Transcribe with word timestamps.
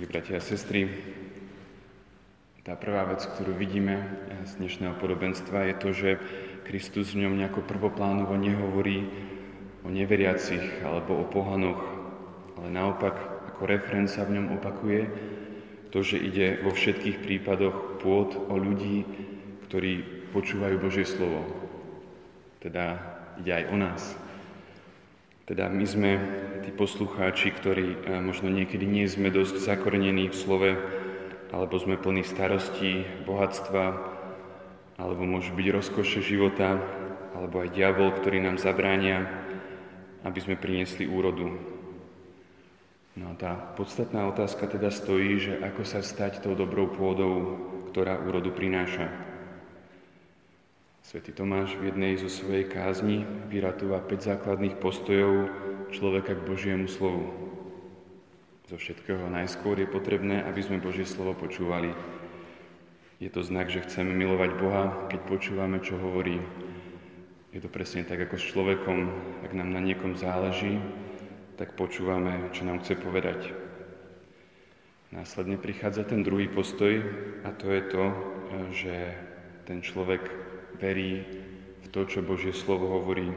Milí 0.00 0.16
bratia 0.16 0.40
a 0.40 0.48
sestry, 0.48 0.88
tá 2.64 2.72
prvá 2.72 3.04
vec, 3.04 3.20
ktorú 3.20 3.52
vidíme 3.52 4.00
z 4.48 4.56
dnešného 4.56 4.96
podobenstva, 4.96 5.68
je 5.68 5.76
to, 5.76 5.88
že 5.92 6.10
Kristus 6.64 7.12
v 7.12 7.28
ňom 7.28 7.36
nejako 7.36 7.68
prvoplánovo 7.68 8.32
nehovorí 8.32 9.04
o 9.84 9.92
neveriacich 9.92 10.80
alebo 10.88 11.20
o 11.20 11.28
pohanoch, 11.28 11.84
ale 12.56 12.72
naopak 12.72 13.12
ako 13.52 13.60
referenca 13.68 14.24
v 14.24 14.40
ňom 14.40 14.56
opakuje 14.56 15.04
to, 15.92 16.00
že 16.00 16.16
ide 16.16 16.64
vo 16.64 16.72
všetkých 16.72 17.20
prípadoch 17.20 18.00
pôd 18.00 18.40
o 18.40 18.56
ľudí, 18.56 19.04
ktorí 19.68 20.24
počúvajú 20.32 20.80
Božie 20.80 21.04
slovo. 21.04 21.44
Teda 22.56 23.04
ide 23.36 23.52
aj 23.52 23.64
o 23.68 23.76
nás. 23.76 24.16
Teda 25.50 25.66
my 25.66 25.82
sme 25.82 26.10
tí 26.62 26.70
poslucháči, 26.70 27.50
ktorí 27.50 28.06
eh, 28.06 28.22
možno 28.22 28.54
niekedy 28.54 28.86
nie 28.86 29.10
sme 29.10 29.34
dosť 29.34 29.58
zakorenení 29.58 30.30
v 30.30 30.38
slove, 30.38 30.70
alebo 31.50 31.74
sme 31.74 31.98
plní 31.98 32.22
starostí, 32.22 33.02
bohatstva, 33.26 33.84
alebo 34.94 35.26
môžu 35.26 35.50
byť 35.58 35.66
rozkoše 35.74 36.22
života, 36.22 36.78
alebo 37.34 37.66
aj 37.66 37.74
diabol, 37.74 38.14
ktorý 38.14 38.46
nám 38.46 38.62
zabránia, 38.62 39.26
aby 40.22 40.38
sme 40.38 40.54
priniesli 40.54 41.10
úrodu. 41.10 41.50
No 43.18 43.34
a 43.34 43.34
tá 43.34 43.58
podstatná 43.74 44.30
otázka 44.30 44.70
teda 44.70 44.94
stojí, 44.94 45.42
že 45.42 45.58
ako 45.58 45.82
sa 45.82 45.98
stať 45.98 46.46
tou 46.46 46.54
dobrou 46.54 46.94
pôdou, 46.94 47.58
ktorá 47.90 48.22
úrodu 48.22 48.54
prináša. 48.54 49.29
Svetý 51.10 51.34
Tomáš 51.34 51.74
v 51.74 51.90
jednej 51.90 52.14
zo 52.22 52.30
svojej 52.30 52.70
kázni 52.70 53.26
vyratúva 53.50 53.98
5 53.98 54.30
základných 54.30 54.78
postojov 54.78 55.50
človeka 55.90 56.38
k 56.38 56.46
Božiemu 56.46 56.86
slovu. 56.86 57.34
Zo 58.70 58.78
všetkého 58.78 59.26
najskôr 59.26 59.74
je 59.82 59.90
potrebné, 59.90 60.46
aby 60.46 60.62
sme 60.62 60.78
Božie 60.78 61.02
slovo 61.02 61.34
počúvali. 61.34 61.90
Je 63.18 63.26
to 63.26 63.42
znak, 63.42 63.74
že 63.74 63.82
chceme 63.82 64.14
milovať 64.14 64.50
Boha, 64.62 65.10
keď 65.10 65.20
počúvame, 65.26 65.82
čo 65.82 65.98
hovorí. 65.98 66.38
Je 67.50 67.58
to 67.58 67.66
presne 67.66 68.06
tak 68.06 68.30
ako 68.30 68.38
s 68.38 68.46
človekom, 68.46 69.10
ak 69.42 69.50
nám 69.50 69.74
na 69.74 69.82
niekom 69.82 70.14
záleží, 70.14 70.78
tak 71.58 71.74
počúvame, 71.74 72.54
čo 72.54 72.62
nám 72.62 72.86
chce 72.86 72.94
povedať. 72.94 73.50
Následne 75.10 75.58
prichádza 75.58 76.06
ten 76.06 76.22
druhý 76.22 76.46
postoj 76.46 77.02
a 77.42 77.50
to 77.50 77.66
je 77.66 77.82
to, 77.90 78.04
že 78.70 78.94
ten 79.66 79.82
človek 79.82 80.50
verí 80.80 81.22
v 81.84 81.86
to, 81.92 82.08
čo 82.08 82.24
Božie 82.24 82.56
slovo 82.56 82.88
hovorí. 82.98 83.28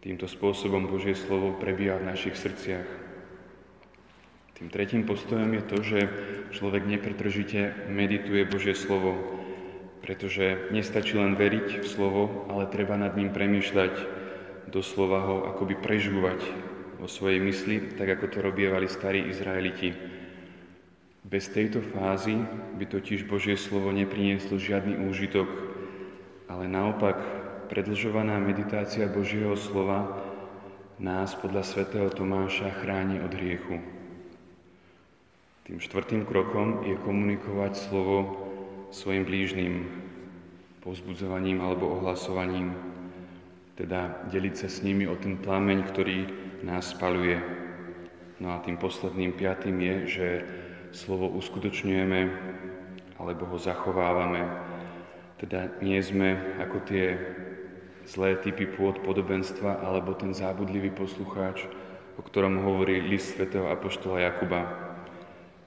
Týmto 0.00 0.30
spôsobom 0.30 0.86
Božie 0.86 1.18
slovo 1.18 1.58
prebíja 1.58 1.98
v 1.98 2.08
našich 2.08 2.38
srdciach. 2.38 2.86
Tým 4.54 4.70
tretím 4.70 5.02
postojom 5.02 5.50
je 5.50 5.62
to, 5.66 5.76
že 5.82 6.00
človek 6.54 6.86
nepretržite 6.86 7.90
medituje 7.90 8.46
Božie 8.46 8.78
slovo, 8.78 9.18
pretože 9.98 10.70
nestačí 10.70 11.18
len 11.18 11.34
veriť 11.34 11.82
v 11.82 11.86
slovo, 11.88 12.46
ale 12.46 12.70
treba 12.70 12.94
nad 12.94 13.18
ním 13.18 13.34
premýšľať, 13.34 14.22
doslova 14.70 15.26
ho 15.26 15.36
akoby 15.50 15.74
prežúvať 15.82 16.38
vo 17.02 17.10
svojej 17.10 17.42
mysli, 17.42 17.98
tak 17.98 18.14
ako 18.14 18.30
to 18.30 18.38
robievali 18.44 18.86
starí 18.86 19.26
Izraeliti. 19.26 19.90
Bez 21.24 21.50
tejto 21.50 21.80
fázy 21.80 22.38
by 22.78 22.84
totiž 22.86 23.26
Božie 23.26 23.58
slovo 23.58 23.90
neprinieslo 23.90 24.60
žiadny 24.60 25.02
úžitok, 25.08 25.73
ale 26.54 26.70
naopak 26.70 27.18
predlžovaná 27.66 28.38
meditácia 28.38 29.10
Božieho 29.10 29.58
slova 29.58 30.22
nás 31.02 31.34
podľa 31.34 31.66
svätého 31.66 32.06
Tomáša 32.06 32.70
chráni 32.78 33.18
od 33.18 33.34
hriechu. 33.34 33.82
Tým 35.66 35.82
štvrtým 35.82 36.22
krokom 36.22 36.86
je 36.86 36.94
komunikovať 37.02 37.74
slovo 37.74 38.38
svojim 38.94 39.26
blížnym, 39.26 39.90
povzbudzovaním 40.86 41.58
alebo 41.58 41.98
ohlasovaním, 41.98 42.78
teda 43.74 44.30
deliť 44.30 44.54
sa 44.54 44.68
s 44.70 44.86
nimi 44.86 45.10
o 45.10 45.18
ten 45.18 45.34
plameň, 45.34 45.90
ktorý 45.90 46.18
nás 46.62 46.94
spaluje. 46.94 47.42
No 48.38 48.54
a 48.54 48.62
tým 48.62 48.78
posledným 48.78 49.34
piatým 49.34 49.74
je, 49.82 49.96
že 50.06 50.28
slovo 50.94 51.26
uskutočňujeme 51.34 52.20
alebo 53.18 53.42
ho 53.50 53.58
zachovávame 53.58 54.73
teda 55.38 55.82
nie 55.82 55.98
sme 55.98 56.58
ako 56.62 56.78
tie 56.86 57.18
zlé 58.04 58.36
typy 58.38 58.68
pôd 58.68 59.00
podobenstva 59.02 59.82
alebo 59.82 60.14
ten 60.14 60.36
zábudlivý 60.36 60.92
poslucháč, 60.92 61.66
o 62.14 62.22
ktorom 62.22 62.60
hovorí 62.62 63.00
list 63.02 63.34
svätého 63.34 63.66
Apoštola 63.66 64.22
Jakuba. 64.22 64.62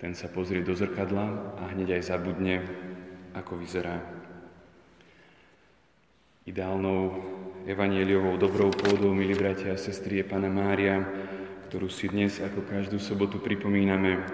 Ten 0.00 0.16
sa 0.16 0.32
pozrie 0.32 0.64
do 0.64 0.72
zrkadla 0.72 1.58
a 1.60 1.62
hneď 1.76 2.00
aj 2.00 2.02
zabudne, 2.08 2.64
ako 3.36 3.60
vyzerá. 3.60 4.00
Ideálnou 6.48 7.20
evanieliovou 7.68 8.40
dobrou 8.40 8.72
pôdou, 8.72 9.12
milí 9.12 9.36
bratia 9.36 9.76
a 9.76 9.78
sestry, 9.78 10.24
je 10.24 10.30
Pana 10.32 10.48
Mária, 10.48 11.04
ktorú 11.68 11.92
si 11.92 12.08
dnes 12.08 12.40
ako 12.40 12.64
každú 12.64 12.96
sobotu 12.96 13.36
pripomíname. 13.36 14.24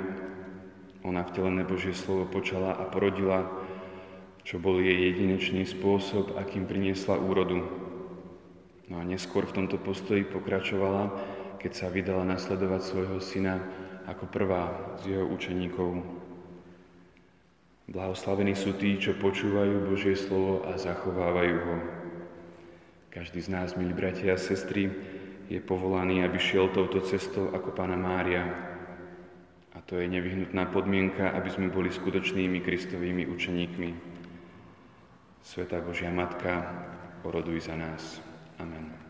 Ona 1.02 1.26
vtelené 1.26 1.66
Božie 1.66 1.92
slovo 1.92 2.30
počala 2.30 2.78
a 2.78 2.86
porodila 2.86 3.42
čo 4.46 4.62
bol 4.62 4.78
jej 4.78 4.94
jedinečný 5.10 5.66
spôsob, 5.66 6.38
akým 6.38 6.70
priniesla 6.70 7.18
úrodu. 7.18 7.66
No 8.86 9.02
a 9.02 9.02
neskôr 9.02 9.42
v 9.42 9.58
tomto 9.58 9.74
postoji 9.74 10.22
pokračovala, 10.22 11.10
keď 11.58 11.72
sa 11.74 11.90
vydala 11.90 12.22
nasledovať 12.22 12.80
svojho 12.86 13.18
syna 13.18 13.58
ako 14.06 14.30
prvá 14.30 14.94
z 15.02 15.18
jeho 15.18 15.26
učeníkov. 15.26 15.98
Blahoslavení 17.90 18.54
sú 18.54 18.78
tí, 18.78 18.94
čo 19.02 19.18
počúvajú 19.18 19.90
Božie 19.90 20.14
slovo 20.14 20.62
a 20.62 20.78
zachovávajú 20.78 21.56
ho. 21.66 21.76
Každý 23.10 23.42
z 23.42 23.50
nás, 23.50 23.74
milí 23.74 23.98
bratia 23.98 24.38
a 24.38 24.38
sestry, 24.38 24.94
je 25.50 25.58
povolaný, 25.58 26.22
aby 26.22 26.38
šiel 26.38 26.70
touto 26.70 27.02
cestou 27.02 27.50
ako 27.50 27.74
pána 27.74 27.98
Mária. 27.98 28.46
A 29.74 29.82
to 29.82 29.98
je 29.98 30.06
nevyhnutná 30.06 30.70
podmienka, 30.70 31.34
aby 31.34 31.50
sme 31.50 31.66
boli 31.66 31.90
skutočnými 31.90 32.62
Kristovými 32.62 33.26
učeníkmi. 33.26 34.15
Sveta 35.46 35.78
Božia 35.78 36.10
Matka, 36.10 36.58
oroduj 37.22 37.70
za 37.70 37.78
nás. 37.78 38.18
Amen. 38.58 39.05